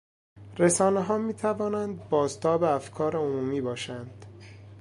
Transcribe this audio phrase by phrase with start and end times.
[0.57, 4.25] رسانهها میتوانند بازتاب افکار عمومی باشند.